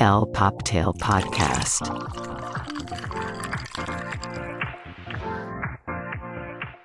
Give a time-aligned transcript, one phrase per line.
[0.00, 1.82] El Poptail Podcast.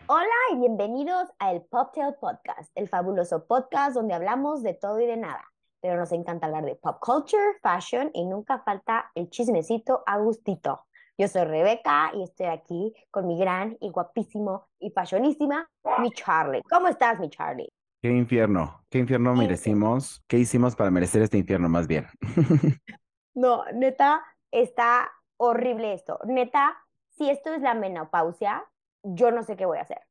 [0.08, 5.06] Hola y bienvenidos a el Poptail Podcast, el fabuloso podcast donde hablamos de todo y
[5.06, 5.44] de nada.
[5.82, 10.86] Pero nos encanta hablar de pop culture, fashion y nunca falta el chismecito a gustito.
[11.18, 15.70] Yo soy Rebeca y estoy aquí con mi gran y guapísimo y fashionísima,
[16.00, 16.62] mi Charlie.
[16.70, 17.70] ¿Cómo estás, mi Charlie?
[18.02, 22.06] Qué infierno, qué infierno merecimos, qué hicimos para merecer este infierno más bien.
[23.40, 24.22] No, neta,
[24.52, 26.20] está horrible esto.
[26.26, 26.78] Neta,
[27.18, 28.66] si esto es la menopausia,
[29.02, 30.02] yo no sé qué voy a hacer.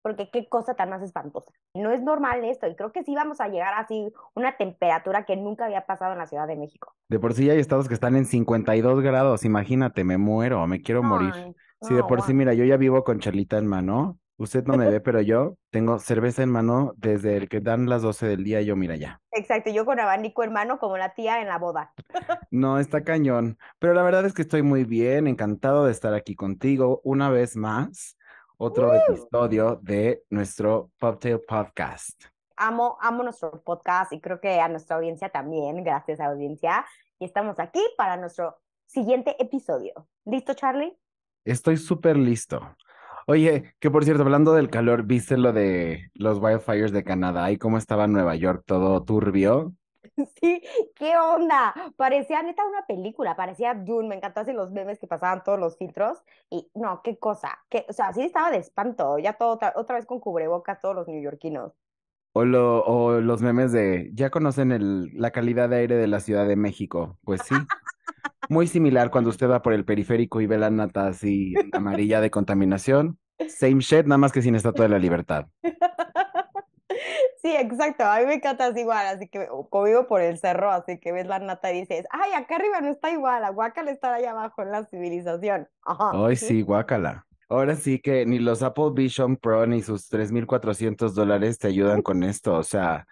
[0.00, 1.52] Porque qué cosa tan más espantosa.
[1.74, 2.66] No es normal esto.
[2.66, 6.18] Y creo que sí vamos a llegar así una temperatura que nunca había pasado en
[6.18, 6.94] la Ciudad de México.
[7.08, 11.02] De por sí hay estados que están en 52 grados, imagínate, me muero, me quiero
[11.02, 11.32] morir.
[11.34, 14.18] Ay, Sí, de no, por sí, mira, yo ya vivo con chelita en mano.
[14.40, 18.02] Usted no me ve, pero yo tengo cerveza en mano desde el que dan las
[18.02, 19.20] 12 del día, yo mira ya.
[19.32, 21.92] Exacto, yo con abanico hermano como la tía en la boda.
[22.52, 23.58] No, está cañón.
[23.80, 27.56] Pero la verdad es que estoy muy bien, encantado de estar aquí contigo una vez
[27.56, 28.16] más.
[28.58, 32.24] Otro episodio de nuestro Poptail Podcast.
[32.56, 36.86] Amo, amo nuestro podcast y creo que a nuestra audiencia también, gracias a la audiencia.
[37.18, 40.08] Y estamos aquí para nuestro siguiente episodio.
[40.24, 40.96] ¿Listo, Charlie?
[41.44, 42.76] Estoy súper listo.
[43.30, 47.58] Oye, que por cierto, hablando del calor, ¿viste lo de los wildfires de Canadá y
[47.58, 49.74] cómo estaba Nueva York todo turbio?
[50.40, 50.62] Sí,
[50.96, 51.74] ¿qué onda?
[51.96, 55.76] Parecía neta una película, parecía Dune, me encantó así los memes que pasaban todos los
[55.76, 59.74] filtros y no, qué cosa, que, o sea, sí estaba de espanto, ya todo otra,
[59.76, 61.74] otra vez con cubrebocas todos los neoyorquinos.
[62.32, 66.20] O, lo, o los memes de, ¿ya conocen el, la calidad de aire de la
[66.20, 67.18] Ciudad de México?
[67.24, 67.54] Pues sí.
[68.48, 72.30] Muy similar cuando usted va por el periférico y ve la nata así amarilla de
[72.30, 73.18] contaminación.
[73.48, 75.46] Same shit, nada más que sin Estatua de la Libertad.
[77.40, 80.72] Sí, exacto, a mí me encanta así igual, así que como vivo por el cerro,
[80.72, 83.88] así que ves la nata y dices, ay, acá arriba no está igual, a Guacal
[83.88, 85.68] está allá abajo en la civilización.
[85.82, 86.10] Ajá.
[86.14, 87.26] Ay, sí, guácala.
[87.48, 92.22] Ahora sí que ni los Apple Vision Pro ni sus 3.400 dólares te ayudan con
[92.22, 92.54] esto.
[92.54, 93.06] O sea,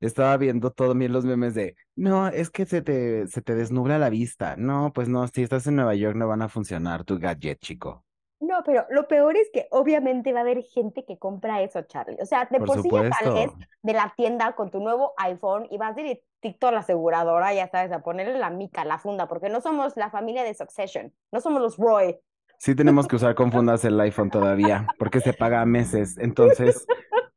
[0.00, 4.10] estaba viendo todos los memes de, no, es que se te, se te desnubla la
[4.10, 4.56] vista.
[4.56, 8.04] No, pues no, si estás en Nueva York no van a funcionar tu gadget, chico.
[8.38, 12.18] No, pero lo peor es que obviamente va a haber gente que compra eso, Charlie.
[12.20, 13.50] O sea, de Por por sí ya sales
[13.82, 17.92] de la tienda con tu nuevo iPhone y vas directito a la aseguradora, ya sabes,
[17.92, 21.62] a ponerle la mica, la funda, porque no somos la familia de Succession, no somos
[21.62, 22.18] los Roy.
[22.58, 26.16] Sí tenemos que usar con fundas el iPhone todavía, porque se paga a meses.
[26.18, 26.86] Entonces,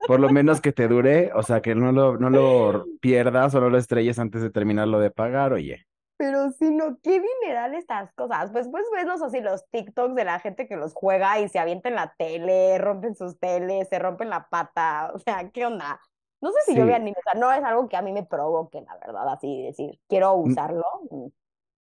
[0.09, 3.61] por lo menos que te dure, o sea, que no lo, no lo pierdas o
[3.61, 5.85] no lo estrelles antes de terminarlo de pagar, oye.
[6.17, 8.49] Pero sí, no, qué dineral estas cosas.
[8.49, 11.89] Pues, pues ves así los TikToks de la gente que los juega y se avienta
[11.89, 15.11] en la tele, rompen sus teles, se rompen la pata.
[15.13, 16.01] O sea, ¿qué onda?
[16.41, 18.25] No sé si yo vea anime, o sea, no es algo que a mí me
[18.25, 20.85] provoque, la verdad, así decir, quiero usarlo.
[21.11, 21.27] mm.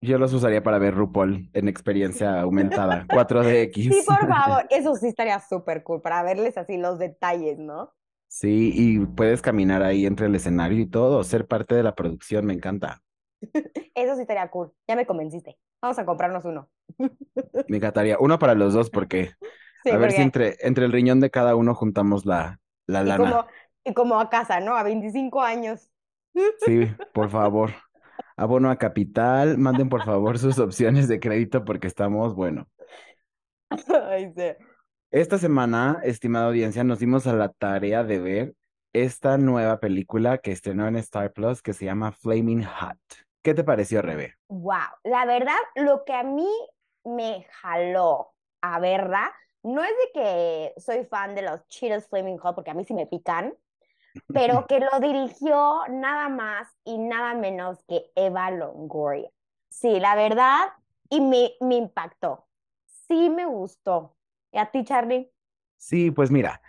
[0.00, 3.72] Yo los usaría para ver RuPaul en experiencia aumentada, 4DX.
[3.72, 7.92] Sí, por favor, eso sí estaría súper cool para verles así los detalles, ¿no?
[8.38, 12.44] Sí, y puedes caminar ahí entre el escenario y todo, ser parte de la producción,
[12.44, 13.00] me encanta.
[13.94, 14.72] Eso sí estaría cool.
[14.86, 15.56] Ya me convenciste.
[15.80, 16.68] Vamos a comprarnos uno.
[17.66, 18.18] Me encantaría.
[18.20, 19.30] Uno para los dos, porque
[19.84, 23.06] Sí, a ver si entre, entre el riñón de cada uno juntamos la, la y
[23.06, 23.30] lana.
[23.30, 23.46] como,
[23.84, 24.76] y como a casa, ¿no?
[24.76, 25.88] A 25 años.
[26.58, 27.72] Sí, por favor.
[28.36, 32.68] Abono a capital, manden por favor sus opciones de crédito porque estamos, bueno.
[34.10, 34.75] Ay, sí.
[35.12, 38.54] Esta semana, estimada audiencia, nos dimos a la tarea de ver
[38.92, 42.98] esta nueva película que estrenó en Star Plus que se llama Flaming Hot.
[43.42, 44.34] ¿Qué te pareció, Rebe?
[44.48, 46.48] Wow, la verdad, lo que a mí
[47.04, 52.54] me jaló a verla, no es de que soy fan de los Cheetos Flaming Hot,
[52.54, 53.54] porque a mí sí me pican,
[54.32, 59.30] pero que lo dirigió nada más y nada menos que Eva Longoria.
[59.68, 60.68] Sí, la verdad,
[61.10, 62.46] y me, me impactó.
[63.08, 64.15] Sí me gustó.
[64.56, 65.30] ¿Y a ti, Charlie?
[65.76, 66.62] Sí, pues mira,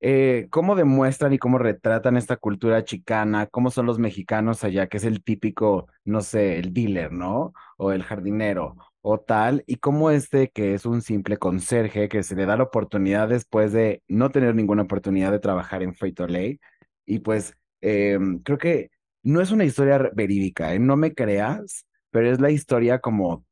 [0.00, 4.98] eh, cómo demuestran y cómo retratan esta cultura chicana, cómo son los mexicanos allá, que
[4.98, 7.52] es el típico, no sé, el dealer, ¿no?
[7.78, 12.36] O el jardinero, o tal, y cómo este que es un simple conserje que se
[12.36, 16.60] le da la oportunidad después de no tener ninguna oportunidad de trabajar en Frito-Lay,
[17.06, 18.90] y pues eh, creo que
[19.24, 20.78] no es una historia verídica, ¿eh?
[20.78, 23.44] No me creas, pero es la historia como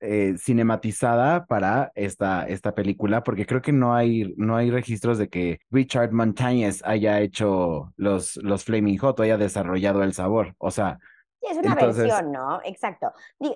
[0.00, 5.28] eh, cinematizada para esta, esta película, porque creo que no hay, no hay registros de
[5.28, 10.54] que Richard Montañez haya hecho los, los Flaming Hot o haya desarrollado el sabor.
[10.58, 10.98] O sea,
[11.40, 12.60] Sí, es una Entonces- versión, ¿no?
[12.64, 13.12] Exacto.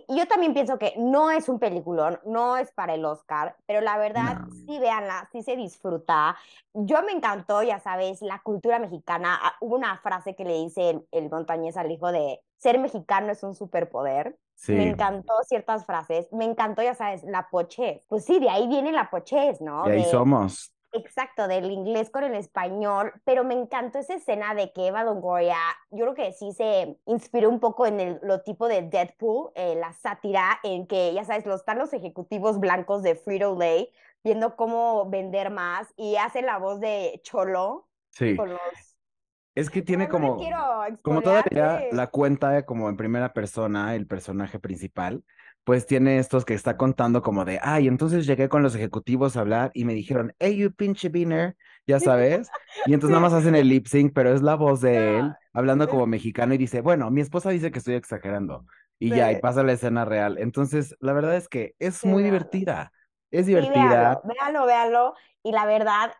[0.08, 3.98] Yo también pienso que no es un peliculón, no es para el Oscar, pero la
[3.98, 4.50] verdad, No.
[4.50, 6.36] sí véanla, sí se disfruta.
[6.74, 9.38] Yo me encantó, ya sabes, la cultura mexicana.
[9.42, 13.32] Ah, Hubo una frase que le dice el, el montañés al hijo de ser mexicano
[13.32, 14.36] es un superpoder.
[14.54, 14.72] Sí.
[14.74, 16.32] Me encantó ciertas frases.
[16.32, 18.04] Me encantó, ya sabes, la pochez.
[18.08, 19.88] Pues sí, de ahí viene la pochez, ¿no?
[19.88, 20.71] Y ahí De- somos.
[20.92, 25.56] Exacto, del inglés con el español, pero me encantó esa escena de que Eva Longoria,
[25.90, 29.74] yo creo que sí se inspiró un poco en el, lo tipo de Deadpool, eh,
[29.74, 33.90] la sátira, en que, ya sabes, los, están los ejecutivos blancos de Frito-Lay
[34.22, 38.36] viendo cómo vender más y hace la voz de Cholo Sí.
[38.36, 38.60] con los...
[39.54, 40.58] Es que tiene No, no como, quiero
[41.02, 41.88] como todavía eh.
[41.92, 45.24] la cuenta como en primera persona, el personaje principal,
[45.64, 49.40] pues tiene estos que está contando como de, ay, entonces llegué con los ejecutivos a
[49.40, 51.56] hablar y me dijeron, hey, you pinche beaner,
[51.86, 52.52] ya sabes.
[52.84, 55.88] Y entonces nada más hacen el lip sync, pero es la voz de él hablando
[55.88, 58.66] como mexicano y dice, bueno, mi esposa dice que estoy exagerando.
[58.98, 59.40] Y ya, y Sí.
[59.40, 60.38] pasa la escena real.
[60.38, 62.92] Entonces, la verdad es que es Sí, muy divertida.
[63.30, 63.68] Es Sí, divertida.
[63.68, 65.14] véanlo, véanlo, véanlo.
[65.42, 66.12] Y la verdad,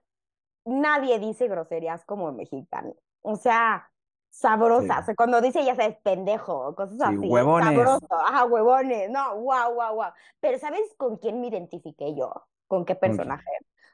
[0.67, 2.97] nadie dice groserías como el mexicano.
[3.23, 3.92] O sea,
[4.33, 5.07] sabrosas.
[5.17, 7.29] Cuando dice, ya sabes, pendejo, cosas Sí, así.
[7.29, 7.69] huevones.
[7.75, 8.09] Sabroso.
[8.27, 9.11] Ajá, huevones.
[9.11, 10.13] No, guau, guau, guau.
[10.41, 12.33] Pero ¿sabes con quién me identifiqué yo?
[12.67, 13.45] ¿Con qué personaje?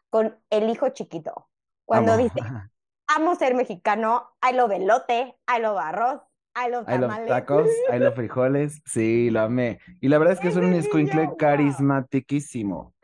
[0.08, 1.48] Con el hijo chiquito.
[1.84, 2.38] Cuando dice,
[3.08, 6.20] amo ser mexicano, I love elote, I love arroz,
[6.54, 7.28] I love I love tamales.
[7.28, 9.80] tacos, I love frijoles, sí, lo amé.
[10.00, 12.94] Y la verdad es que es un escuincle carismatiquísimo.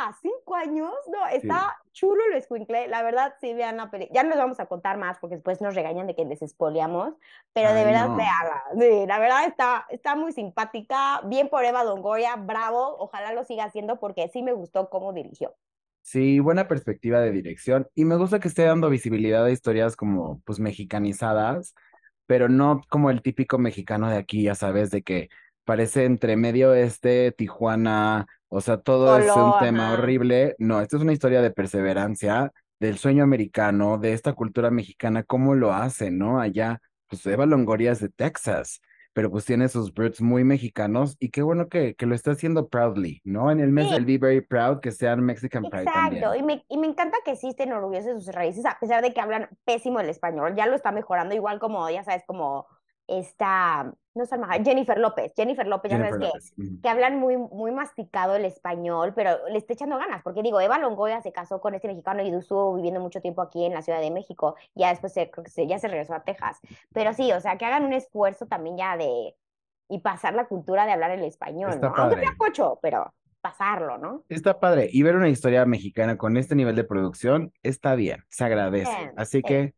[0.00, 0.92] Ah, ¿Cinco años?
[1.08, 2.88] No, está chulo el escuincle.
[2.88, 4.14] La verdad, sí, vean la película.
[4.14, 7.14] Ya no les vamos a contar más porque después nos regañan de que les espoleamos,
[7.54, 8.16] pero de Ay, verdad, no.
[8.16, 8.64] véanla.
[8.78, 11.22] Sí, la verdad está, está muy simpática.
[11.24, 12.96] Bien por Eva Longoria, bravo.
[12.98, 15.54] Ojalá lo siga haciendo porque sí me gustó cómo dirigió.
[16.02, 17.86] Sí, buena perspectiva de dirección.
[17.94, 21.74] Y me gusta que esté dando visibilidad a historias como, pues, mexicanizadas,
[22.26, 25.28] pero no como el típico mexicano de aquí, ya sabes, de que
[25.64, 29.94] parece entre medio este, Tijuana, o sea, todo es un tema ajá.
[29.94, 30.54] horrible.
[30.58, 35.54] No, esto es una historia de perseverancia, del sueño americano, de esta cultura mexicana, cómo
[35.54, 36.40] lo hacen, ¿no?
[36.40, 38.80] Allá, pues Eva Longoria es de Texas,
[39.12, 42.68] pero pues tiene sus roots muy mexicanos y qué bueno que, que lo está haciendo
[42.68, 43.50] proudly, ¿no?
[43.50, 43.94] En el mes Sí.
[43.94, 46.24] del Be Very Proud, que sean Mexican Pride también.
[46.24, 49.02] Exacto, y me, y me encanta que sí estén orgullosos de sus raíces, a pesar
[49.02, 52.66] de que hablan pésimo el español, ya lo está mejorando, igual como, ya sabes, como
[53.08, 57.70] esta, no sé, Jennifer López, Jennifer López, ya Jennifer sabes que que hablan muy, muy
[57.70, 61.74] masticado el español, pero le está echando ganas, porque digo, Eva Longoria se casó con
[61.74, 65.12] este mexicano y estuvo viviendo mucho tiempo aquí en la Ciudad de México, ya después
[65.14, 66.58] se, creo que se- ya se regresó a Texas,
[66.92, 69.34] pero sí, o sea, que hagan un esfuerzo también ya de,
[69.88, 71.94] y pasar la cultura de hablar el español, Está ¿no?
[71.96, 74.24] Aunque sea pocho, pero pasarlo, ¿no?
[74.28, 74.88] Está padre.
[74.92, 78.90] Y ver una historia mexicana con este nivel de producción está bien, se agradece.
[78.90, 79.42] Bien, Así sí.
[79.44, 79.74] que,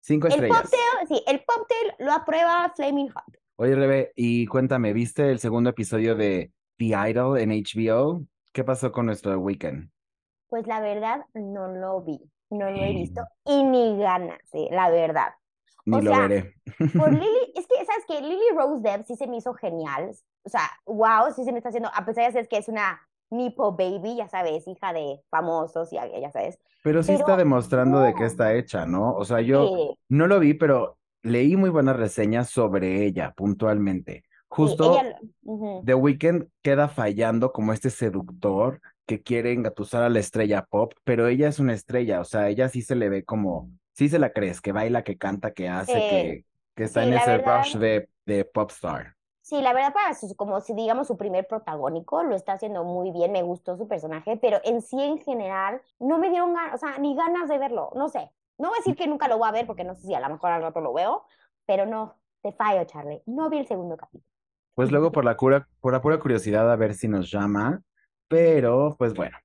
[0.00, 0.62] cinco El estrellas.
[0.62, 3.36] poptail, sí, el poptail lo aprueba Flaming Hot.
[3.62, 8.26] Oye, Rebe, y cuéntame, ¿viste el segundo episodio de The Idol en HBO?
[8.52, 9.88] ¿Qué pasó con nuestro weekend?
[10.48, 12.18] Pues la verdad, no lo vi,
[12.50, 13.50] no lo he visto, Mm.
[13.52, 15.28] y ni ganas, sí, la verdad.
[15.84, 16.54] Ni O lo sea, veré.
[16.96, 18.20] Por Lily, es que, ¿sabes qué?
[18.20, 20.10] Lily Rose Depp sí se me hizo genial.
[20.42, 23.00] O sea, wow, sí se me está haciendo, a pesar de ser que es una
[23.30, 26.58] Nipo Baby, ya sabes, hija de famosos, y ya, ya sabes.
[26.82, 29.14] Pero sí pero está demostrando de qué está hecha, ¿no?
[29.14, 34.24] O sea, yo Sí, no lo vi, pero leí muy buenas reseñas sobre ella puntualmente.
[34.54, 35.18] sí, Justo ella.
[35.84, 41.26] The Weeknd queda fallando como este seductor que quiere engatusar a la estrella pop, pero
[41.28, 44.32] ella es una estrella, o sea, ella sí se le ve como, sí se la
[44.32, 46.44] crees, que baila, que canta, que hace, que,
[46.76, 47.58] que está sí, en ese verdad.
[47.58, 49.16] rush de, de pop star.
[49.40, 53.10] Sí, la verdad, para su, como si digamos su primer protagónico, lo está haciendo muy
[53.10, 56.78] bien, me gustó su personaje, pero en sí, en general, no me dieron ganas, o
[56.78, 58.30] sea, ni ganas de verlo, no sé.
[58.62, 60.20] No voy a decir que nunca lo voy a ver, porque no sé si a
[60.20, 61.24] lo mejor al rato lo veo,
[61.66, 63.20] pero no, te fallo, Charlie.
[63.26, 64.24] No vi el segundo capítulo.
[64.74, 67.82] Pues luego por la cura, por la pura curiosidad a ver si nos llama,
[68.28, 69.36] pero pues bueno,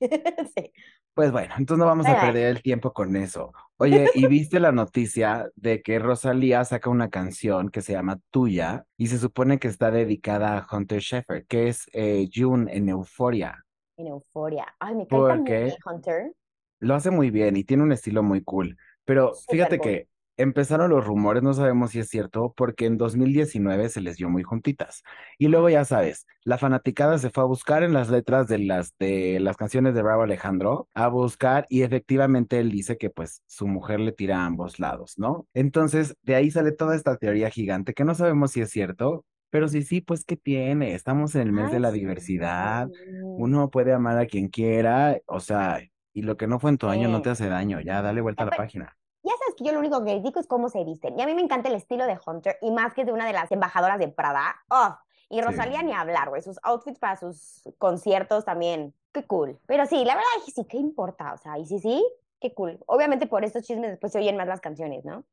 [0.56, 0.72] Sí.
[1.14, 3.52] pues bueno, entonces no vamos a perder el tiempo con eso.
[3.76, 8.84] Oye, ¿y viste la noticia de que Rosalía saca una canción que se llama Tuya
[8.96, 13.64] y se supone que está dedicada a Hunter Schafer, que es eh, June en Euphoria?
[13.96, 14.72] En euforia.
[14.78, 16.32] Ay, me cae Hunter.
[16.80, 18.76] Lo hace muy bien y tiene un estilo muy cool.
[19.04, 19.88] Pero fíjate cool.
[19.88, 24.30] que empezaron los rumores, no sabemos si es cierto, porque en 2019 se les dio
[24.30, 25.02] muy juntitas.
[25.38, 28.94] Y luego ya sabes, la fanaticada se fue a buscar en las letras de las
[28.98, 33.66] de las canciones de Bravo Alejandro, a buscar y efectivamente él dice que pues su
[33.66, 35.46] mujer le tira a ambos lados, ¿no?
[35.52, 39.68] Entonces, de ahí sale toda esta teoría gigante que no sabemos si es cierto, pero
[39.68, 40.94] sí, sí, pues ¿qué tiene?
[40.94, 41.98] Estamos en el mes de la sí.
[42.00, 42.88] diversidad,
[43.36, 45.80] uno puede amar a quien quiera, o sea,
[46.12, 47.22] y lo que no fue en tu año no Sí.
[47.24, 48.96] te hace daño, ya dale vuelta a la página.
[49.22, 51.18] Ya sabes que yo lo único que critico es cómo se visten.
[51.18, 53.32] Y a mí me encanta el estilo de Hunter y más que de una de
[53.34, 54.56] las embajadoras de Prada.
[54.70, 54.96] ¡Oh!
[55.28, 56.42] Y Rosalía ni hablar, güey.
[56.42, 58.94] Sus outfits para sus conciertos también.
[59.12, 59.58] Qué cool.
[59.66, 61.34] Pero sí, la verdad es que sí, ¿qué importa?
[61.34, 62.04] O sea, y sí, sí,
[62.40, 62.78] qué cool.
[62.86, 65.24] Obviamente por estos chismes después se oyen más las canciones, ¿no?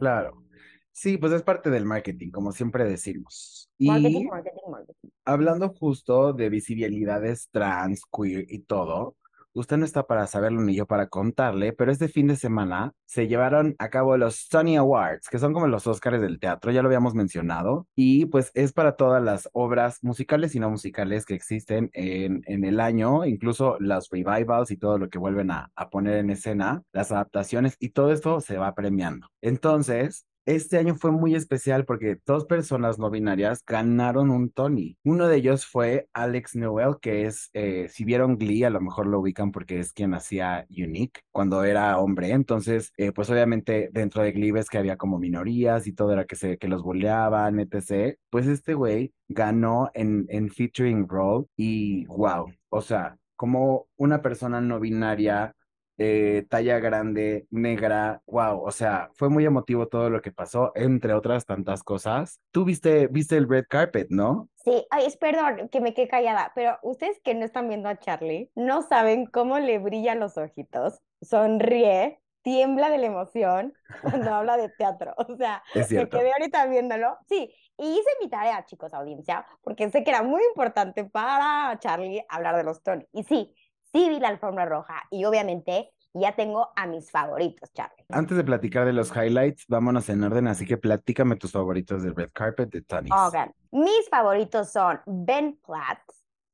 [0.00, 0.42] Claro.
[0.90, 3.68] Sí, pues es parte del marketing, como siempre decimos.
[3.78, 5.08] Y Marketing, marketing, marketing.
[5.24, 9.16] hablando justo de visibilidades trans, queer y todo,
[9.54, 13.28] usted no está para saberlo ni yo para contarle, pero este fin de semana se
[13.28, 16.88] llevaron a cabo los Tony Awards, que son como los Oscars del teatro, ya lo
[16.88, 21.90] habíamos mencionado, y pues es para todas las obras musicales y no musicales que existen
[21.92, 26.16] en, en el año, incluso las revivals y todo lo que vuelven a, a poner
[26.16, 29.28] en escena, las adaptaciones y todo esto se va premiando.
[29.40, 34.96] Entonces, este año fue muy especial porque dos personas no binarias ganaron un Tony.
[35.04, 39.06] Uno de ellos fue Alex Newell, que es, eh, si vieron Glee, a lo mejor
[39.06, 42.30] lo ubican porque es quien hacía Unique cuando era hombre.
[42.30, 46.24] Entonces, eh, pues obviamente dentro de Glee ves que había como minorías y todo era
[46.26, 48.18] que, se, que los boleaban, etc.
[48.30, 54.60] Pues este güey ganó en, en featuring role y wow, o sea, como una persona
[54.60, 55.54] no binaria
[55.98, 61.14] eh, talla grande, negra, wow, o sea, fue muy emotivo todo lo que pasó, entre
[61.14, 62.40] otras tantas cosas.
[62.50, 64.48] Tú viste, viste el red carpet, ¿no?
[64.64, 67.98] Sí, ay, es perdón que me quedé callada, pero ustedes que no están viendo a
[67.98, 74.56] Charlie, no saben cómo le brillan los ojitos, sonríe, tiembla de la emoción cuando habla
[74.56, 75.14] de teatro.
[75.28, 77.16] O sea, Es me quedé ahorita viéndolo.
[77.28, 82.24] Sí, y hice mi tarea, chicos, audiencia, porque sé que era muy importante para Charlie
[82.28, 83.04] hablar de los Tony.
[83.12, 83.52] Y sí,
[83.94, 88.04] sí vi la alfombra roja y obviamente ya tengo a mis favoritos, Charlie.
[88.08, 92.14] Antes de platicar de los highlights, vámonos en orden, así que platícame tus favoritos del
[92.14, 93.12] red carpet de Tony's.
[93.12, 93.36] Ok.
[93.72, 96.00] Mis favoritos son Ben Platt,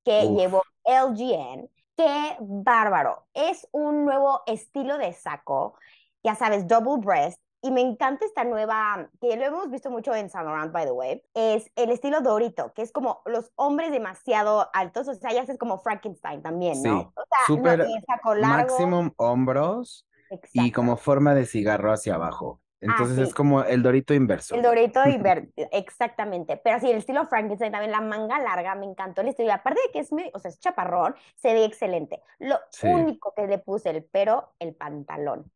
[0.04, 0.38] que Uf.
[0.38, 1.68] llevó LGN.
[1.96, 3.26] Qué bárbaro.
[3.34, 5.74] Es un nuevo estilo de saco,
[6.22, 7.40] ya sabes, double breast.
[7.62, 10.92] Y me encanta esta nueva, que lo hemos visto mucho en Saint Laurent, by the
[10.92, 15.42] way, es el estilo Dorito, que es como los hombres demasiado altos, o sea, ya
[15.42, 17.00] es como Frankenstein también, ¿no?
[17.00, 18.46] Sí, O sea, súper no.
[18.48, 20.06] Maximum hombros
[20.52, 22.60] y como forma de cigarro hacia abajo.
[22.82, 23.22] Entonces sí.
[23.24, 24.54] es como el dorito inverso.
[24.54, 26.56] El dorito invertido, exactamente.
[26.56, 29.48] Pero sí, el estilo Frankenstein también, la manga larga, me encantó el estilo.
[29.48, 32.22] Y aparte de que es medio, o sea, es chaparrón, se ve excelente.
[32.38, 32.86] Lo Sí.
[32.86, 35.52] único que le puse el pero, el pantalón.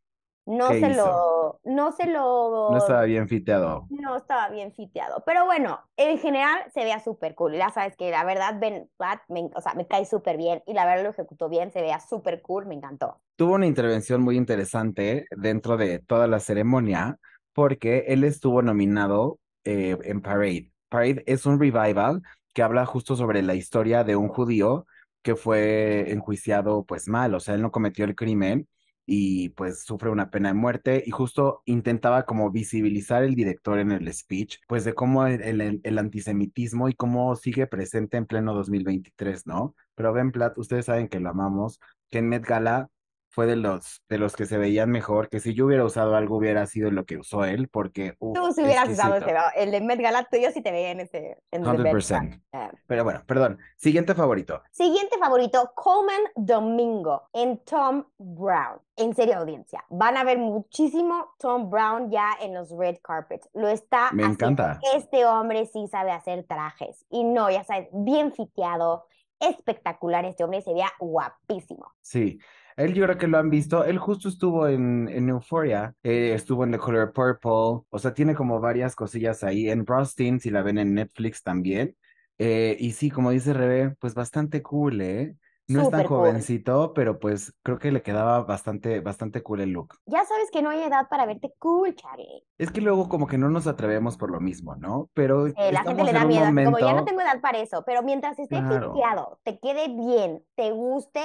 [0.47, 1.03] No ¿Qué se hizo?
[1.03, 3.91] lo, no se lo, No estaba bien fiteado.
[3.91, 5.23] no estaba bien fiteado.
[5.25, 7.55] Pero bueno, en general se veía súper cool.
[7.55, 10.63] Ya sabes que la verdad, Ben Platt, me, o sea, me cae súper bien.
[10.67, 13.21] Y la verdad lo ejecutó bien, se veía súper cool, me encantó.
[13.37, 17.19] Tuvo una intervención muy interesante dentro de toda la ceremonia
[17.53, 20.71] porque él estuvo nominado eh, en Parade.
[20.89, 22.23] Parade es un revival
[22.53, 24.87] que habla justo sobre la historia de un judío
[25.23, 28.69] que fue enjuiciado pues mal, o sea, él no cometió el crimen
[29.07, 33.93] y pues sufre una pena de muerte y justo intentaba como visibilizar el director en
[33.93, 39.47] el speech, pues de cómo el, el- antisemitismo y cómo sigue presente en pleno 2023,
[39.47, 39.75] ¿no?
[39.95, 41.81] Pero Ben Platt, ustedes saben que lo amamos,
[42.11, 42.89] que en Met Gala
[43.35, 46.37] fue de los, de los que se veían mejor, que si yo hubiera usado algo
[46.37, 50.01] hubiera sido lo que usó él, porque, Tú si hubieras usado ese, el de Met
[50.01, 51.91] Gala, tú yo sí te veía en ese, en ese Met Gala.
[51.91, 52.43] 100%.
[52.53, 53.59] Eh, Pero bueno, perdón.
[53.77, 54.63] Siguiente favorito.
[54.71, 58.79] Siguiente favorito, Coleman Domingo en Tom Brown.
[58.97, 63.49] En serio, audiencia, van a ver muchísimo Tom Brown ya en los red carpets.
[63.53, 64.33] Lo está Me haciendo.
[64.47, 64.81] encanta.
[64.95, 67.05] Este hombre sí sabe hacer trajes.
[67.11, 69.07] Y no, ya sabes, bien fiteado,
[69.41, 71.93] espectacular este hombre, se veía guapísimo.
[72.01, 72.39] Sí.
[72.77, 73.85] Él yo creo que lo han visto.
[73.85, 78.35] Él justo estuvo en, en Euphoria, eh, estuvo en The Color Purple, o sea, tiene
[78.35, 79.69] como varias cosillas ahí.
[79.71, 81.97] En Rustin, si la ven en Netflix también.
[82.39, 85.37] Eh, y sí, como dice Rebe, pues bastante cool, ¿eh?
[85.67, 86.19] No es tan cool.
[86.19, 89.95] jovencito, pero pues creo que le quedaba bastante, bastante cool el look.
[90.05, 92.45] Ya sabes que no hay edad para verte cool, Charlie.
[92.59, 95.09] Es que luego como que no nos atrevemos por lo mismo, ¿no?
[95.15, 97.61] Pero Eh, la gente le da miedo, así como ya no momento- tengo edad para
[97.61, 99.39] eso, pero mientras esté Claro.
[99.43, 101.23] te quede bien, te guste,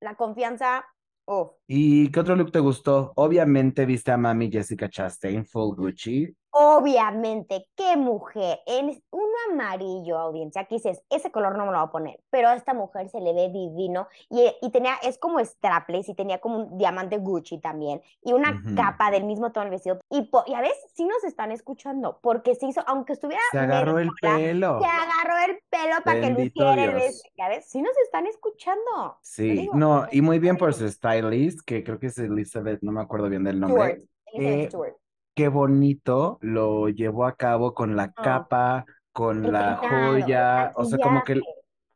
[0.00, 0.84] la confianza,
[1.26, 1.52] uff.
[1.66, 3.12] ¿Y qué otro look te gustó?
[3.16, 6.34] Obviamente viste a mami Jessica Chastain, full Gucci.
[6.58, 11.86] Obviamente, qué mujer, en un amarillo, audiencia, aquí dices, ese color no me lo voy
[11.86, 15.38] a poner, pero a esta mujer se le ve divino y, y tenía, es como
[15.44, 19.72] strapless y tenía como un diamante Gucci también y una capa del mismo tono del
[19.72, 23.58] vestido y, y a veces sí nos están escuchando porque se hizo, aunque estuviera Se
[23.58, 24.80] agarró el pelo.
[24.80, 29.18] se agarró el pelo para que luciera el vestido, ya ves, sí nos están escuchando.
[29.20, 33.02] Sí, no, y muy bien por su stylist, que creo que es Elizabeth, no me
[33.02, 34.02] acuerdo bien del Stewart, nombre.
[34.32, 34.96] Elizabeth Eh, Stewart.
[35.36, 38.22] Qué bonito lo llevó a cabo con la Ah.
[38.22, 41.42] capa, con la joya, o sea, como que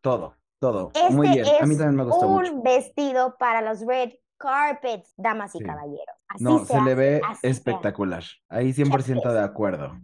[0.02, 0.90] todo, todo.
[0.94, 2.62] Este Muy bien, a mí es también me gustó un mucho.
[2.62, 5.64] vestido para los red carpets, damas y Sí.
[5.64, 6.16] caballeros.
[6.28, 8.24] Así No, se se le ve espectacular.
[8.50, 9.98] Ahí 100% de acuerdo.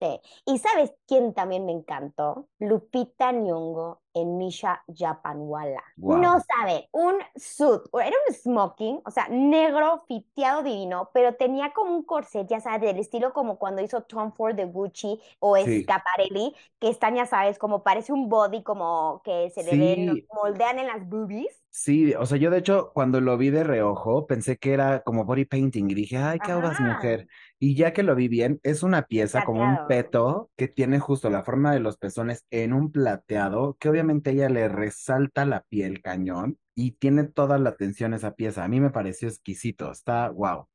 [0.00, 0.20] Sí.
[0.46, 2.48] ¿Y sabes quién también me encantó?
[2.58, 5.82] Lupita Nyong'o en Misha Japanwala.
[5.96, 6.18] Guau.
[6.20, 11.72] No sabe, un suit, o era un smoking, o sea, negro, fiteado divino, pero tenía
[11.72, 15.56] como un corset, ya sabes, del estilo como cuando hizo Tom Ford de Gucci o
[15.56, 15.82] Sí.
[15.82, 20.78] Schiaparelli, que están, ya sabes, como parece un body como que se le ven, moldean
[20.78, 21.60] en las boobies.
[21.72, 25.24] Sí, o sea, yo de hecho cuando lo vi de reojo pensé que era como
[25.24, 27.28] body painting y dije, ay, qué audaz mujer.
[27.60, 31.30] Y ya que lo vi bien, es una pieza como un peto que tiene justo
[31.30, 33.99] la forma de los pezones en un plateado, que obviamente
[34.30, 38.64] ella le resalta la piel cañón y tiene toda la atención esa pieza.
[38.64, 40.66] A mí me pareció exquisito, está wow.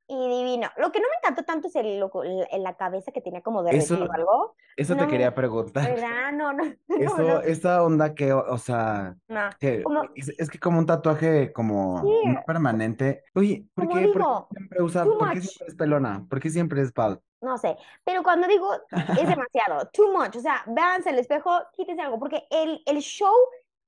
[0.56, 0.70] Divino.
[0.78, 3.68] Lo que no me encantó tanto es el, lo- el- la cabeza que tenía como
[3.68, 4.56] Eso- derretido algo.
[4.78, 5.90] Eso No te quería preguntar.
[5.90, 6.32] ¿Verdad?
[6.34, 9.50] No, no, no, Eso, no, esa onda que, o sea, no.
[9.60, 12.28] que Como- es, es que como un tatuaje como Sí.
[12.30, 13.24] no permanente.
[13.36, 16.26] Oye, ¿por qué, por qué digo, siempre usa, por qué siempre es pelona?
[16.30, 17.20] ¿Por qué siempre es bald?
[17.42, 18.90] No sé, pero cuando digo es
[19.48, 23.34] demasiado, too much, o sea, véanse el espejo, quítense algo, porque el, el show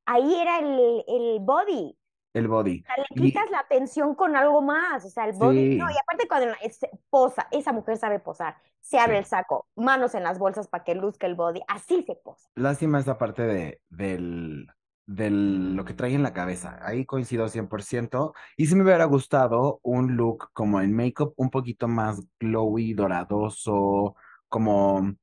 [0.06, 1.98] ahí era el, el body,
[2.38, 2.82] El body.
[2.82, 5.90] o sea, le Y- quitas la atención con algo más, o sea, el body, no,
[5.90, 6.80] y aparte cuando es-
[7.10, 9.20] posa, esa mujer sabe posar, se abre Sí.
[9.20, 12.50] el saco, manos en las bolsas para que luzca el body, así se posa.
[12.56, 14.68] Lástima esa parte de, del,
[15.06, 16.80] del lo que trae en la cabeza.
[16.82, 18.34] Ahí coincido 100%.
[18.58, 24.16] Y sí me hubiera gustado un look como en make-up un poquito más glowy, doradoso,
[24.50, 25.14] como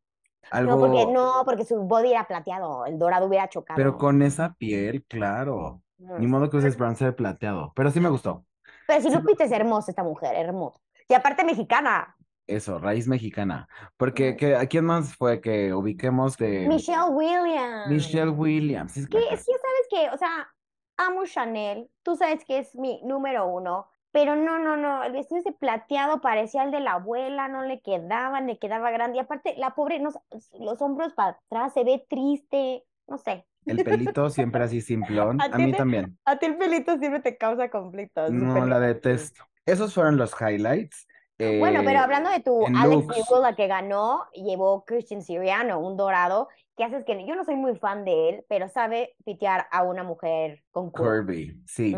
[0.50, 3.76] algo, No, porque no, porque su body era plateado, el dorado hubiera chocado.
[3.76, 5.80] pero con esa piel, claro.
[6.18, 7.72] Ni modo que uses bronzer plateado.
[7.74, 8.44] Pero sí me gustó.
[8.86, 10.78] Pero si sí Lupita es hermosa esta mujer, hermosa.
[11.08, 13.68] Y aparte mexicana, Eso, raíz mexicana.
[13.96, 17.86] Porque que, ¿a quién más fue que ubiquemos de Michelle Williams.
[17.88, 18.96] Michelle Williams?
[18.98, 20.52] Es Que que- sí, sabes que, o sea,
[20.98, 25.40] amo Chanel, tú sabes que es mi número uno, pero no, no, no, el vestido
[25.40, 29.54] ese plateado parecía el de la abuela, no le quedaba, le quedaba grande, y aparte,
[29.56, 30.10] la pobre, no,
[30.60, 33.46] los hombros para atrás, se ve triste, no sé.
[33.66, 35.40] El pelito siempre así simplón.
[35.40, 36.18] ¿A mí te- también.
[36.24, 38.30] A ti el pelito siempre te causa conflictos.
[38.30, 39.44] No la detesto.
[39.66, 41.06] Esos fueron los highlights.
[41.38, 43.06] Bueno, pero Eh, hablando de tu Alex.
[43.08, 47.56] Newell, la que ganó, llevó Christian Siriano, un dorado, que haces que yo no soy
[47.56, 50.92] muy fan de él, pero sabe pitear a una mujer con.
[50.92, 51.96] Kirby, sí.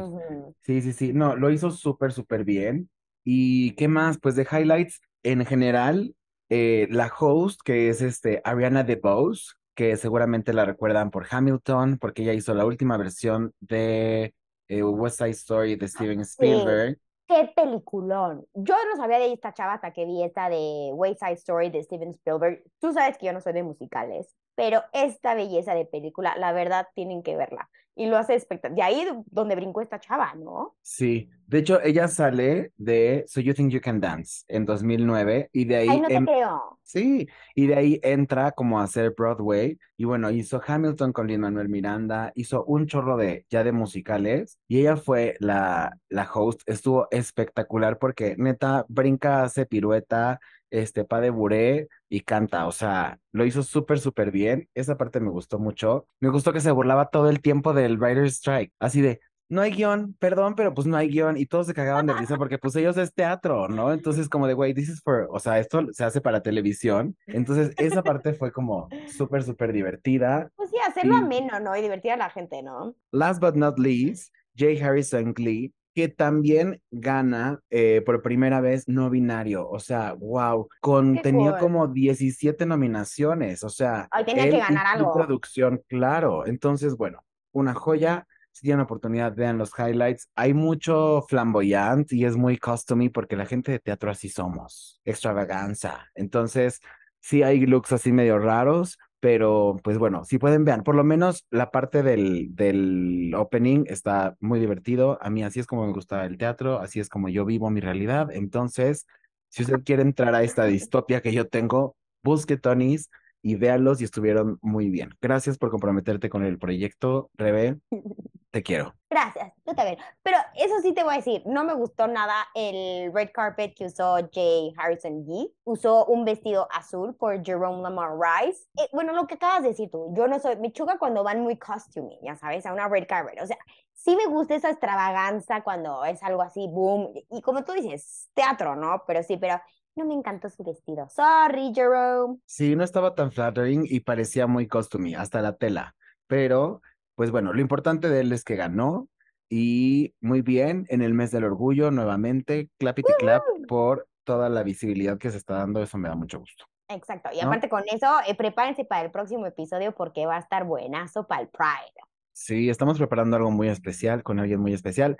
[0.63, 1.13] Sí, sí, sí.
[1.13, 2.89] No, lo hizo súper, súper bien.
[3.25, 4.19] ¿Y qué más?
[4.19, 6.15] Pues de highlights, en general,
[6.49, 12.23] eh, la host, que es este Ariana DeBose, que seguramente la recuerdan por Hamilton, porque
[12.23, 14.35] ella hizo la última versión de
[14.69, 16.99] eh, West Side Story de Steven Spielberg.
[17.29, 18.47] ¡Qué peliculón!
[18.55, 21.83] Yo no sabía de esta chava hasta que vi esta de West Side Story de
[21.83, 22.65] Steven Spielberg.
[22.81, 26.89] Tú sabes que yo no soy de musicales, pero esta belleza de película, la verdad,
[26.95, 27.71] tienen que verla.
[27.95, 28.77] Y lo hace espectacular.
[28.77, 30.77] De ahí donde brincó esta chava, ¿no?
[30.83, 35.65] Sí, de hecho, ella sale de So You Think You Can Dance en 2009 y
[35.65, 36.79] de ahí Ay, no te em- creo.
[36.89, 41.69] Sí, y de ahí entra como a hacer Broadway y bueno, hizo Hamilton con Lin-Manuel
[41.69, 47.09] Miranda, hizo un chorro de ya de musicales y ella fue la, la host, estuvo
[47.11, 50.39] espectacular porque neta brinca, hace pirueta,
[50.71, 55.21] este pa de buré y canta, o sea, lo hizo súper, súper bien, esa parte
[55.21, 59.01] me gustó mucho, me gustó que se burlaba todo el tiempo del Writer's Strike, así
[59.01, 59.21] de...
[59.49, 62.37] No hay guion, perdón, pero pues no hay guion y todos se cagaban de risa
[62.37, 63.93] porque pues ellos es teatro, ¿no?
[63.93, 67.17] Entonces como de, güey, this is for, o sea, esto se hace para televisión.
[67.29, 70.51] Entonces esa parte fue como súper, súper divertida.
[70.57, 71.23] Pues sí, hacerlo Sí.
[71.23, 71.77] ameno, ¿no?
[71.77, 72.97] Y divertir a la gente, ¿no?
[73.13, 79.09] Last but not least, Jay Harrison Glee, que también gana eh, por primera vez no
[79.09, 79.67] binario.
[79.67, 81.61] O sea, wow, con, tenía cool.
[81.61, 83.65] como 17 nominaciones.
[83.65, 85.15] O sea, tenía que ganar algo.
[85.15, 86.47] producción, claro.
[86.47, 88.27] Entonces, bueno, una joya.
[88.53, 90.29] Si tienen oportunidad, vean los highlights.
[90.35, 95.01] Hay mucho flamboyant y es muy customary porque la gente de teatro así somos.
[95.03, 96.11] Extravaganza.
[96.15, 96.83] Entonces,
[97.21, 101.47] sí hay looks así medio raros, pero pues bueno, si pueden vean, por lo menos
[101.51, 105.19] la parte del, del opening está muy divertido.
[105.23, 107.81] A mí así es como me gusta el teatro, así es como yo vivo mi
[107.81, 108.29] realidad.
[108.33, 109.07] Entonces,
[109.49, 113.11] si usted quiere entrar a esta distopia que yo tengo, busque Tonys
[113.43, 115.11] y véanlos y estuvieron muy bien.
[115.21, 117.79] Gracias por comprometerte con el proyecto, Rebe.
[118.57, 118.95] Te quiero.
[119.11, 119.99] Gracias, yo también.
[120.23, 123.85] Pero eso sí te voy a decir, no me gustó nada el red carpet que
[123.85, 125.53] usó Jay Harrison Gee.
[125.65, 128.63] Usó un vestido azul por Jerome Lamar Rice.
[128.79, 131.43] Eh, bueno, lo que acabas de decir tú, yo no soy, me choca cuando van
[131.43, 133.39] muy costuming, ya sabes, a una red carpet.
[133.43, 133.59] O sea,
[133.93, 137.13] sí me gusta esa extravaganza cuando es algo así, boom.
[137.31, 139.03] Y como tú dices, teatro, ¿no?
[139.07, 139.61] Pero sí, pero
[139.97, 141.11] no me encantó su vestido.
[141.11, 142.39] Sorry, Jerome.
[142.47, 145.95] Sí, no estaba tan flattering y parecía muy costumey, hasta la tela.
[146.27, 146.81] Pero,
[147.17, 149.09] pues bueno, lo importante de él es que ganó.
[149.49, 155.19] Y muy bien, en el mes del orgullo, nuevamente, clapity clap por toda la visibilidad
[155.19, 156.67] que se está dando, eso me da mucho gusto.
[156.89, 157.31] Exacto.
[157.33, 157.49] Y ¿No?
[157.49, 161.43] aparte con eso, eh, prepárense para el próximo episodio porque va a estar buenazo para
[161.43, 162.07] el Pride.
[162.33, 165.17] Sí, estamos preparando algo muy especial con alguien muy especial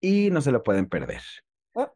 [0.00, 1.22] y no se lo pueden perder.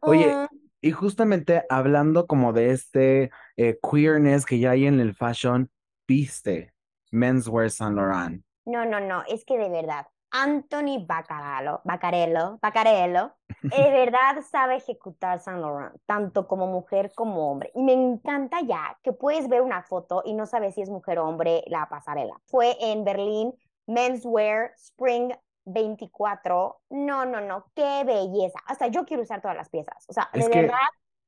[0.01, 0.47] Oye,
[0.81, 5.69] y justamente hablando como de este eh, queerness que ya hay en el fashion,
[6.07, 6.73] viste
[7.11, 8.43] Menswear Saint Laurent.
[8.65, 15.39] No, no, no, es que de verdad, Anthony Baccarello, Baccarello, Baccarello, de verdad sabe ejecutar
[15.39, 17.71] Saint Laurent, tanto como mujer como hombre.
[17.75, 21.19] Y me encanta ya que puedes ver una foto y no sabes si es mujer
[21.19, 22.35] o hombre la pasarela.
[22.47, 23.53] Fue en Berlín,
[23.85, 25.33] Menswear Spring
[25.65, 26.79] 24.
[26.89, 28.59] No, no, no, qué belleza.
[28.65, 30.05] Hasta yo quiero usar todas las piezas.
[30.07, 30.77] O sea, Es de que- verdad,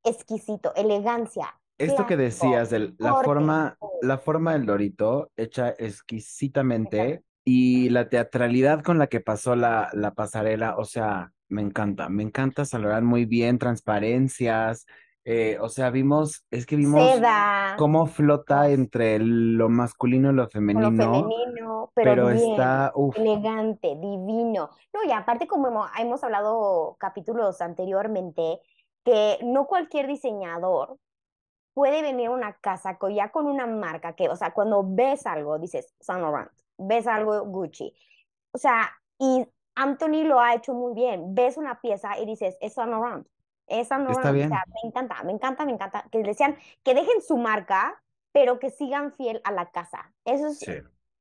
[0.04, 1.54] exquisito, elegancia.
[1.78, 8.84] Esto que decías, de la forma, la forma del Dorito, hecha exquisitamente, y la teatralidad
[8.84, 13.26] con la que pasó la, la pasarela, o sea, me encanta, me encanta Laurent muy
[13.26, 14.86] bien, transparencias,
[15.28, 20.44] eh, o sea, vimos, es que vimos Seda, cómo flota entre lo masculino y lo
[20.44, 22.52] con lo femenino, femenino, pero, pero bien.
[22.52, 24.70] está, uf, elegante, divino.
[24.94, 28.60] No, y aparte, como hemos, hemos hablado capítulos anteriormente,
[29.04, 30.98] que no cualquier diseñador
[31.74, 35.58] puede venir a una casa ya con una marca que, o sea, cuando ves algo,
[35.58, 37.94] dices Saint Laurent, ves algo Gucci.
[38.52, 41.36] O sea, y Anthony lo ha hecho muy bien.
[41.36, 43.28] Ves una pieza y dices, es Saint Laurent,
[43.68, 44.36] es Saint Está Laurent.
[44.36, 44.48] bien.
[44.48, 46.06] O sea, me encanta, me encanta, me encanta.
[46.12, 50.14] Que decían que dejen su marca, pero que sigan fiel a la casa.
[50.26, 50.74] Eso es sí.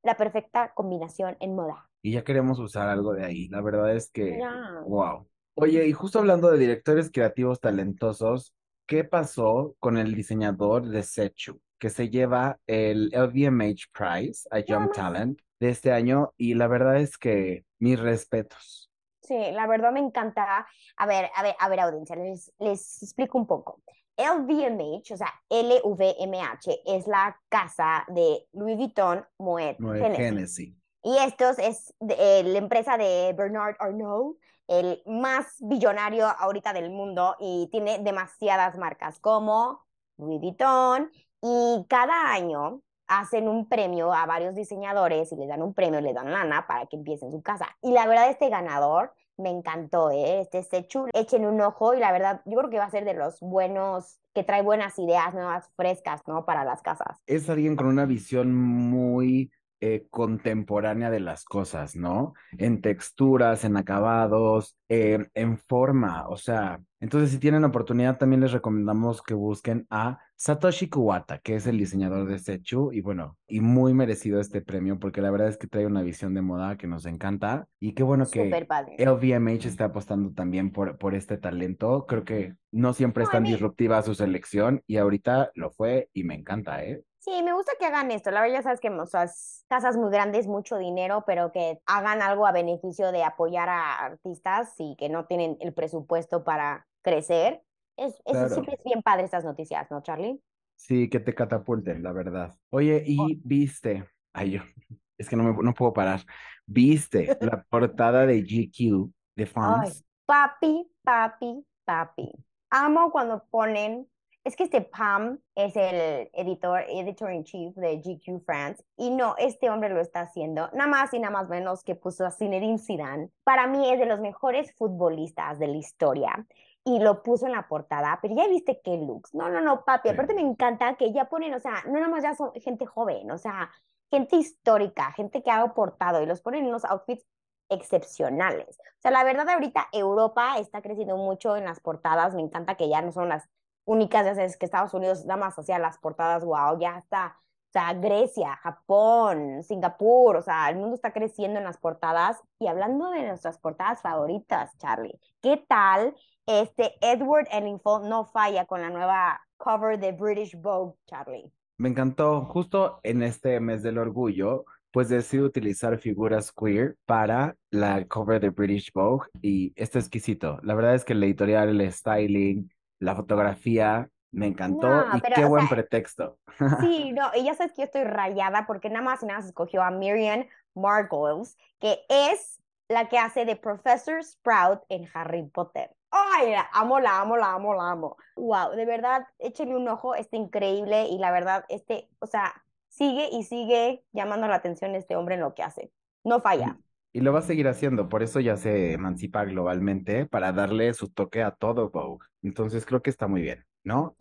[0.03, 1.89] la perfecta combinación en moda.
[2.03, 4.81] Y ya queremos usar algo de ahí, la verdad es que, Ya.
[4.87, 5.27] wow.
[5.57, 8.55] Oye, y justo hablando de directores creativos talentosos,
[8.87, 14.91] ¿qué pasó con el diseñador de Sechu, que se lleva el LVMH Prize a Young.
[14.91, 16.33] Talent de este año?
[16.39, 18.91] Y la verdad es que mis respetos.
[19.21, 20.67] Sí, la verdad me encanta.
[20.97, 23.83] A ver, a ver, a ver, audiencia, les, les explico un poco.
[24.17, 30.23] LVMH, o sea, LVMH, es la casa de Louis Vuitton, Moet, Hennessy.
[30.23, 30.77] Hennessy.
[31.03, 36.89] Y estos es de- eh, la empresa de Bernard Arnault, el más billonario ahorita del
[36.89, 39.85] mundo y tiene demasiadas marcas como
[40.17, 41.11] Louis Vuitton
[41.47, 46.15] y cada año hacen un premio a varios diseñadores y les dan un premio, les
[46.15, 47.67] dan lana para que empiecen su casa.
[47.83, 50.41] Y la verdad este ganador me encantó, ¿eh?
[50.41, 53.13] Este Sechu, echen un ojo y la verdad yo creo que va a ser de
[53.13, 56.47] los buenos, que trae buenas ideas nuevas, frescas, ¿no?
[56.47, 57.21] Para las casas.
[57.27, 59.53] Es alguien con una visión muy
[59.87, 62.33] eh, contemporánea de las cosas, ¿no?
[62.57, 68.53] En texturas, en acabados, eh, en forma, o sea, entonces si tienen oportunidad también les
[68.53, 73.61] recomendamos que busquen a Satoshi Kuwata, que es el diseñador de Sechu y bueno, y
[73.61, 76.87] muy merecido este premio porque la verdad es que trae una visión de moda que
[76.87, 78.67] nos encanta y qué bueno que.
[78.99, 82.07] LVMH está apostando también por, por este talento.
[82.07, 86.35] Creo que no siempre es tan disruptiva su selección y ahorita lo fue y me
[86.35, 87.03] encanta, ¿eh?
[87.25, 88.31] Sí, me gusta que hagan esto.
[88.31, 89.27] La verdad, ya sabes que o sea,
[89.69, 94.75] casas muy grandes, mucho dinero, pero que hagan algo a beneficio de apoyar a artistas
[94.79, 97.63] y que no tienen el presupuesto para crecer.
[97.97, 98.53] Es, es- Claro.
[98.53, 100.43] siempre es bien padre estas noticias, ¿no, Charlie?
[100.77, 102.55] Sí, que te catapulten, la verdad.
[102.71, 103.29] Oye, Oh.
[103.33, 104.61] y viste, ay, yo,
[105.19, 106.21] es que no me no puedo parar.
[106.67, 110.05] ¿Viste la portada de GQ de Ay, France?
[110.27, 110.73] papi,
[111.05, 112.31] papi, papi.
[112.71, 114.09] Amo cuando ponen,
[114.45, 119.35] es que este Pam es el editor, editor in chief de GQ France, y no,
[119.39, 122.79] este hombre lo está haciendo, nada más y nada más menos que puso a Zinedine
[122.79, 123.31] Zidane.
[123.43, 126.47] Para mí es de los mejores futbolistas de la historia.
[126.87, 129.35] Y lo puso en la portada, pero ya viste qué looks.
[129.35, 130.11] No, no, no, papi.
[130.11, 133.31] Aparte me encanta que ya ponen, o sea, no nada más ya son gente joven,
[133.31, 133.71] o sea,
[134.11, 137.25] gente histórica, gente que ha aportado y los ponen en unos outfits
[137.71, 138.79] excepcionales.
[138.79, 142.91] O sea, la verdad ahorita Europa está creciendo mucho en las portadas, me encanta que
[142.91, 143.49] ya no son las
[143.85, 147.37] únicas, ya sabes que Estados Unidos nada más hacía las portadas, wow, ya está,
[147.69, 152.69] o sea, Grecia, Japón, Singapur, o sea, el mundo está creciendo en las portadas y
[152.69, 156.15] hablando de nuestras portadas favoritas, Charlie, ¿qué tal
[156.47, 161.51] este Edward Ellington no falla con la nueva cover de British Vogue, Charlie?
[161.77, 162.45] Me encantó.
[162.45, 168.51] Justo en este mes del orgullo, pues decidí utilizar figuras queer para la cover de
[168.51, 170.61] British Vogue y está exquisito.
[170.63, 175.35] La verdad es que el editorial, el styling, la fotografía, me encantó No, y pero,
[175.35, 176.39] qué buen sea, pretexto.
[176.81, 179.49] Sí, no, y ya sabes que yo estoy rayada porque nada más y nada más
[179.49, 185.91] escogió a Miriam Margolyes, que es la que hace de Professor Sprout en Harry Potter.
[186.11, 188.17] Ay, la amo, la amo, la amo, la amo.
[188.37, 193.29] Wow, de verdad, échenle un ojo, está increíble y la verdad, este, o sea, sigue
[193.33, 195.91] y sigue llamando la atención este hombre en lo que hace.
[196.23, 196.79] No falla.
[197.17, 201.09] Y lo va a seguir haciendo, por eso ya se emancipa globalmente para darle su
[201.11, 202.27] toque a todo Vogue.
[202.43, 204.17] Entonces creo que está muy bien, ¿no?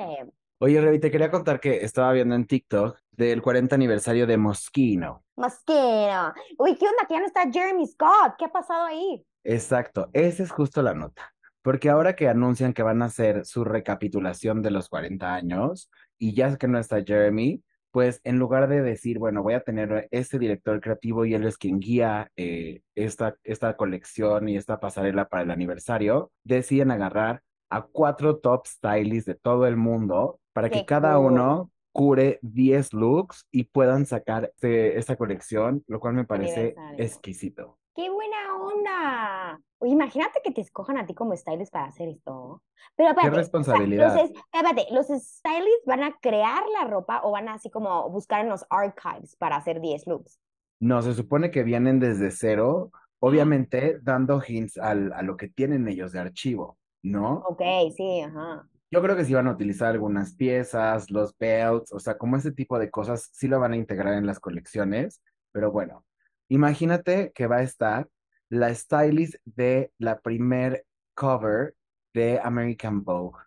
[0.60, 5.24] Oye, Revi, te quería contar que estaba viendo en TikTok del 40 aniversario de Moschino.
[5.36, 6.34] Mosquero.
[6.60, 7.08] Uy, ¿qué onda?
[7.08, 8.36] Que ya no está Jeremy Scott.
[8.38, 9.26] ¿Qué ha pasado ahí?
[9.44, 11.34] Exacto, esa es justo la nota.
[11.64, 16.36] Porque ahora que anuncian que van a hacer su recapitulación de los 40 años y
[16.36, 20.40] ya que no está Jeremy, pues en lugar de decir, bueno, voy a tener este
[20.40, 25.44] director creativo y él es quien guía eh, esta, esta colección y esta pasarela para
[25.44, 31.18] el aniversario, deciden agarrar a cuatro top stylists de todo el mundo para que cada
[31.18, 31.34] cool.
[31.34, 37.78] uno cure 10 looks y puedan sacar este- esta colección, lo cual me parece exquisito.
[37.96, 39.62] ¡Qué buena onda!
[39.78, 42.64] Oye, imagínate que te escojan a ti como stylist para hacer esto.
[42.96, 44.16] Pero sea, responsabilidad.
[44.16, 48.10] los, es- espérate, ¿los stylists van a crear la ropa o van a así como
[48.10, 50.40] buscar en los archives para hacer 10 looks?
[50.80, 55.88] No, se supone que vienen desde cero, obviamente dando hints al- a lo que tienen
[55.88, 57.44] ellos de archivo, ¿no?
[57.48, 57.62] Ok,
[57.96, 58.68] sí, ajá.
[58.92, 62.52] Yo creo que sí van a utilizar algunas piezas, los belts, o sea, como ese
[62.52, 66.06] tipo de cosas sí lo van a integrar en las colecciones, pero bueno,
[66.50, 68.08] imagínate que va a estar
[68.50, 71.76] la stylist de la primer cover
[72.14, 73.40] de American Vogue,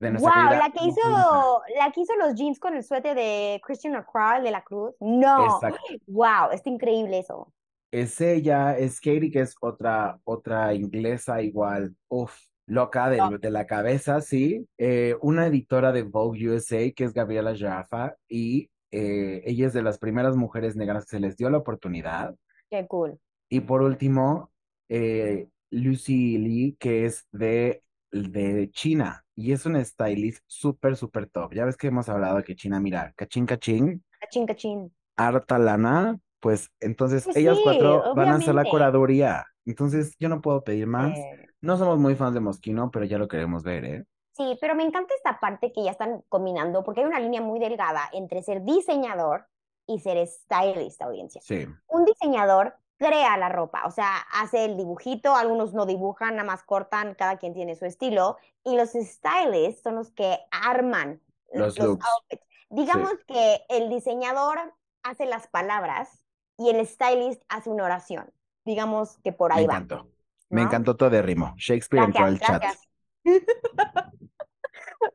[0.00, 3.60] de nuestra Wow, la que hizo, la que hizo los jeans con el suéter de
[3.64, 4.94] Christian Lacroix de la Cruz.
[5.00, 5.78] No, Exacto.
[6.06, 7.52] wow, está increíble eso.
[7.90, 13.66] Es ella, es Katie, que es otra, otra inglesa igual, uff, loca de, de la
[13.66, 14.66] cabeza, sí.
[14.76, 19.82] Eh, una editora de Vogue USA, que es Gabriela Jaffa, y eh, ella es de
[19.82, 22.34] las primeras mujeres negras que se les dio la oportunidad.
[22.70, 23.18] Qué cool.
[23.48, 24.50] Y por último,
[24.88, 31.52] eh, Lucy Lee, que es de, de China, y es una stylist súper, súper top.
[31.54, 34.92] Ya ves que hemos hablado que China, mira, cachín, cachín, Cachín, cachín.
[35.16, 39.46] harta lana, pues entonces Pues ellas sí, cuatro van a hacer la curaduría.
[39.64, 41.16] Entonces yo no puedo pedir más.
[41.18, 44.04] Eh, No somos muy fans de Mosquino, pero ya lo queremos ver, ¿eh?
[44.36, 47.58] Sí, pero me encanta esta parte que ya están combinando, porque hay una línea muy
[47.58, 49.46] delgada entre ser diseñador
[49.86, 51.40] y ser stylist, audiencia.
[51.42, 56.46] Sí, Un diseñador crea la ropa, o sea, hace el dibujito, algunos no dibujan, nada
[56.46, 61.20] más cortan, cada quien tiene su estilo, y los stylists son los que arman
[61.52, 62.04] Los looks.
[62.06, 62.46] outfits.
[62.70, 66.24] Digamos que el diseñador hace las palabras
[66.58, 68.32] y el stylist hace una oración.
[68.64, 69.74] Digamos que por me ahí va.
[69.74, 70.10] encantó.
[70.48, 70.66] Me ¿no?
[70.68, 71.54] encantó todo de rimo.
[71.56, 72.86] Shakespeare entró al Gracias, chat.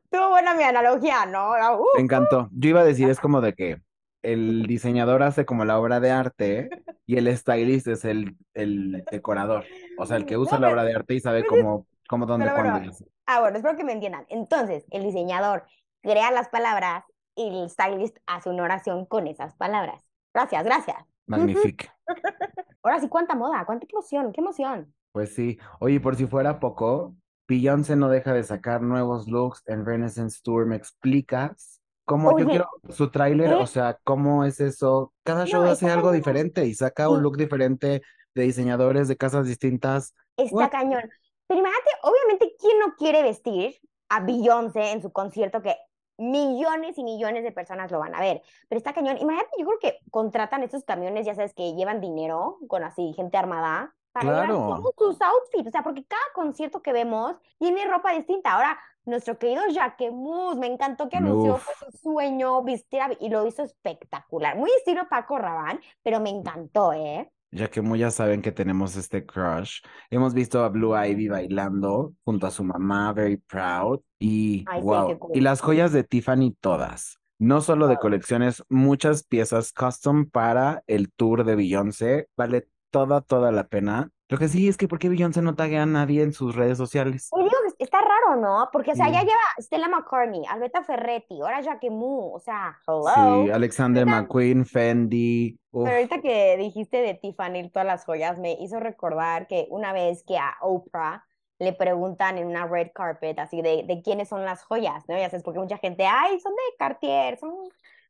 [0.04, 1.50] Estuvo buena mi analogía, ¿no?
[1.50, 2.48] Uh, Me encantó.
[2.52, 3.82] Yo iba a decir, es como de que
[4.22, 6.68] el diseñador hace como la obra de arte
[7.06, 9.64] y el stylist es el, el decorador.
[9.98, 12.50] O sea, el que usa No, la obra de arte y sabe cómo, cómo, dónde,
[12.50, 12.72] cuándo.
[12.78, 12.92] bueno.
[13.26, 14.26] Ah, bueno, espero que me entiendan.
[14.28, 15.64] Entonces, el diseñador
[16.02, 20.04] crea las palabras y el stylist hace una oración con esas palabras.
[20.34, 20.96] Gracias, gracias.
[21.26, 21.88] Magnifique.
[22.82, 24.92] Ahora sí, cuánta moda, cuánta emoción, qué emoción.
[25.12, 25.58] Pues sí.
[25.80, 27.14] Oye, por si fuera poco,
[27.52, 30.64] Beyoncé no deja de sacar nuevos looks en Renaissance Tour.
[30.64, 31.80] ¿Me explicas?
[32.06, 32.38] ¿Cómo?
[32.38, 33.54] Yo quiero su tráiler, ¿eh?
[33.54, 35.12] o sea, ¿cómo es eso?
[35.22, 36.16] Cada No, show hace algo cañón.
[36.16, 38.02] diferente y saca un look diferente
[38.34, 40.14] de diseñadores de casas distintas.
[40.36, 40.70] Está What?
[40.70, 41.02] cañón.
[41.46, 43.76] Pero imagínate, obviamente, ¿quién no quiere vestir
[44.08, 45.76] a Beyoncé en su concierto que
[46.16, 48.40] millones y millones de personas lo van a ver?
[48.70, 49.18] Pero está cañón.
[49.18, 53.36] Imagínate, yo creo que contratan estos camiones, ya sabes, que llevan dinero con así gente
[53.36, 54.54] armada para Claro.
[54.94, 55.68] todos sus outfits.
[55.68, 58.52] O sea, porque cada concierto que vemos tiene ropa distinta.
[58.52, 61.62] Ahora, nuestro querido Jacquemus, me encantó que anunció Uf.
[61.64, 64.56] fue su sueño vestir y lo hizo espectacular.
[64.56, 67.30] Muy estilo Paco Rabanne, pero me encantó, ¿eh?
[67.54, 69.80] Ya que muy ya saben que tenemos este crush.
[70.08, 74.00] Hemos visto a Blue Ivy bailando junto a su mamá, very proud.
[74.18, 75.18] Y Ay, wow.
[75.18, 75.36] cool.
[75.36, 77.18] Y las joyas de Tiffany todas.
[77.38, 82.28] No solo de colecciones, muchas piezas custom para el tour de Beyoncé.
[82.36, 84.10] Vale toda, toda la pena.
[84.28, 86.78] Lo que sí es que ¿por qué Beyoncé no taguea a nadie en sus redes
[86.78, 87.28] sociales?
[87.32, 88.68] Oye, digo que está raro, ¿no?
[88.72, 89.12] Porque, o sea, Sí.
[89.12, 93.44] ya lleva Stella McCartney, Alberta Ferretti, ahora Jacquemus, o sea, hello.
[93.44, 95.58] Sí, Alexander Ahorita- McQueen, Fendi.
[95.72, 95.84] uf.
[95.84, 100.22] Pero ahorita que dijiste de Tiffany, todas las joyas, me hizo recordar que una vez
[100.26, 101.24] que a Oprah
[101.58, 105.16] le preguntan en una red carpet así de, de quiénes son las joyas, ¿no?
[105.18, 107.52] Ya sabes, porque mucha gente, ay, son de Cartier, son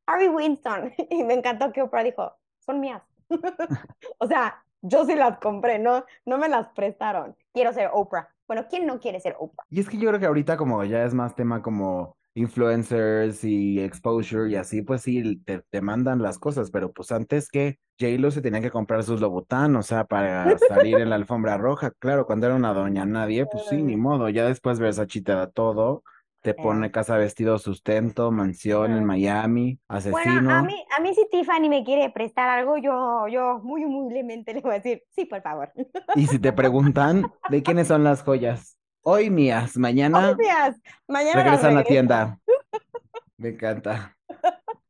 [0.06, 0.92] Harry Winston.
[1.10, 3.02] Y me encantó que Oprah dijo, son mías.
[4.18, 7.36] O sea, yo sí las compré, no, no me las prestaron.
[7.52, 8.28] Quiero ser Oprah.
[8.46, 9.64] Bueno, ¿quién no quiere ser Oprah?
[9.70, 13.80] Y es que yo creo que ahorita como ya es más tema como influencers y
[13.80, 18.30] exposure y así, pues sí, te, te mandan las cosas, pero pues antes que J-Lo
[18.30, 22.26] se tenía que comprar sus Louboutin, o sea, para salir en la alfombra roja, claro,
[22.26, 26.02] cuando era una doña nadie, pues sí, ni modo, ya después Versace te da todo,
[26.42, 29.04] Te pone casa, vestido, sustento, mansión en.
[29.04, 30.64] Miami, Bueno, a asesino.
[30.64, 34.72] mí, a mí si Tiffany me quiere prestar algo, yo, yo muy humildemente le voy
[34.72, 35.72] a decir, sí, por favor.
[36.16, 40.80] Y si te preguntan de quiénes son las joyas, hoy mías, mañana Gracias.
[41.06, 42.38] Mañana las regresan a la tienda.
[43.36, 44.16] Me encanta.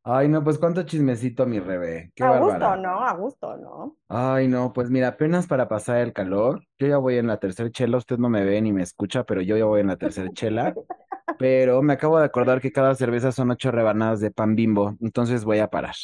[0.04, 2.10] Ay, no, pues cuánto chismecito, mi Rebe.
[2.14, 2.76] Qué A gusto.
[2.76, 3.04] ¿no?
[3.04, 3.96] A gusto, ¿no?
[4.08, 7.70] Ay, no, pues mira, apenas para pasar el calor, yo ya voy en la tercera
[7.70, 10.28] chela, usted no me ve ni me escucha, pero yo ya voy en la tercera
[10.32, 10.74] chela,
[11.38, 15.44] pero me acabo de acordar que cada cerveza son ocho rebanadas de pan Bimbo, entonces
[15.44, 15.94] voy a parar.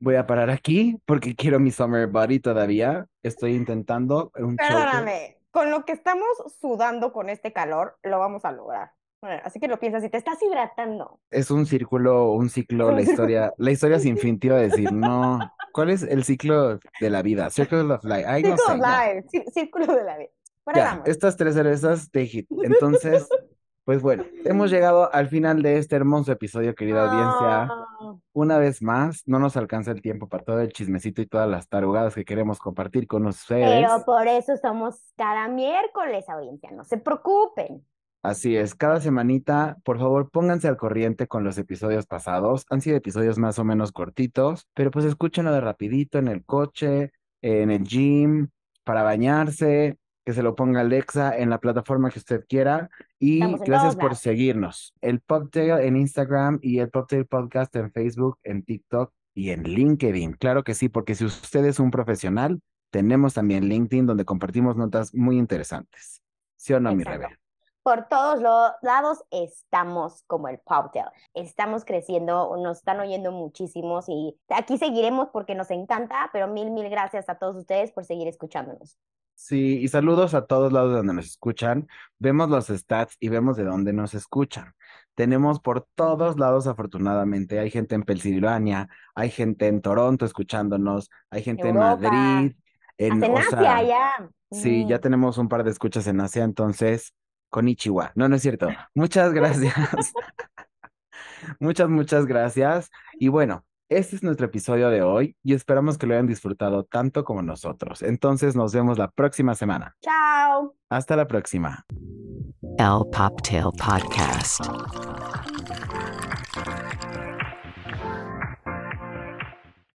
[0.00, 3.06] Voy a parar aquí porque quiero mi summer body todavía.
[3.22, 4.56] Estoy intentando un.
[4.56, 6.28] Perdóname, con lo que estamos
[6.60, 8.92] sudando con este calor, lo vamos a lograr.
[9.20, 11.18] Bueno, así que lo piensas, si te estás hidratando.
[11.30, 14.92] Es un círculo, un ciclo, la historia, la historia sin fin, te iba a decir,
[14.92, 15.40] no.
[15.72, 17.50] ¿Cuál es el ciclo de la vida?
[17.50, 18.24] Circle of life.
[18.24, 20.30] Ay, no sé, live, cí- círculo de la vida.
[20.72, 22.46] Ya, estas tres cervezas de hit.
[22.62, 23.28] Entonces,
[23.88, 27.62] pues bueno, hemos llegado al final de este hermoso episodio, querida audiencia.
[27.62, 31.48] Ah, Una vez más, no nos alcanza el tiempo para todo el chismecito y todas
[31.48, 33.80] las tarugadas que queremos compartir con ustedes.
[33.80, 37.82] pero por eso somos cada miércoles, audiencia, no se preocupen.
[38.22, 42.66] Así es, cada semanita, por favor, pónganse al corriente con los episodios pasados.
[42.68, 47.12] Han sido episodios más o menos cortitos, pero pues escúchenlo de rapidito en el coche,
[47.40, 48.48] en el gym,
[48.84, 49.96] para bañarse,
[50.28, 52.90] que se lo ponga Alexa en la plataforma que usted quiera.
[53.18, 54.92] Y gracias por seguirnos.
[55.00, 60.34] El Poptail en Instagram y el Poptail Podcast en Facebook, en TikTok y en LinkedIn.
[60.34, 62.60] Claro que sí, porque si usted es un profesional,
[62.90, 66.22] tenemos también LinkedIn donde compartimos notas muy interesantes.
[66.56, 67.28] ¿Sí o no, mi Exacto.
[67.28, 67.38] Rebe?
[67.82, 71.06] Por todos los lados estamos como el Poptail.
[71.32, 76.90] Estamos creciendo, nos están oyendo muchísimos y aquí seguiremos porque nos encanta, pero mil, mil
[76.90, 78.98] gracias a todos ustedes por seguir escuchándonos.
[79.38, 81.86] Sí, y saludos a todos lados donde nos escuchan.
[82.18, 84.74] Vemos los stats y vemos de dónde nos escuchan.
[85.14, 87.60] Tenemos por todos lados, afortunadamente.
[87.60, 92.56] Hay gente en Pensilvania, hay gente en Toronto escuchándonos, hay gente en Madrid,
[92.98, 94.28] en, en Asia, sea, ya.
[94.50, 97.14] sí, ya tenemos un par de escuchas en Asia, entonces,
[97.48, 98.10] con Ichiwa.
[98.16, 98.68] No, no es cierto.
[98.92, 99.72] Muchas gracias.
[101.60, 102.90] Muchas, muchas gracias.
[103.14, 107.24] Y bueno, este es nuestro episodio de hoy y esperamos que lo hayan disfrutado tanto
[107.24, 108.02] como nosotros.
[108.02, 109.96] Entonces nos vemos la próxima semana.
[110.02, 110.74] Chao.
[110.90, 111.84] Hasta la próxima.
[112.78, 114.64] El Poptail Podcast.